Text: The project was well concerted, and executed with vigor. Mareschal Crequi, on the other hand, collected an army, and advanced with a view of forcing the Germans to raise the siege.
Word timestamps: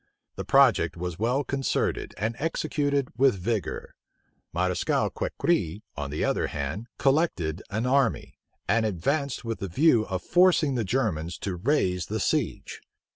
The 0.35 0.43
project 0.43 0.97
was 0.97 1.19
well 1.19 1.43
concerted, 1.43 2.15
and 2.17 2.35
executed 2.39 3.09
with 3.19 3.35
vigor. 3.35 3.93
Mareschal 4.51 5.11
Crequi, 5.11 5.83
on 5.95 6.09
the 6.09 6.25
other 6.25 6.47
hand, 6.47 6.87
collected 6.97 7.61
an 7.69 7.85
army, 7.85 8.39
and 8.67 8.83
advanced 8.83 9.45
with 9.45 9.61
a 9.61 9.67
view 9.67 10.07
of 10.07 10.23
forcing 10.23 10.73
the 10.73 10.83
Germans 10.83 11.37
to 11.41 11.55
raise 11.55 12.07
the 12.07 12.19
siege. 12.19 12.81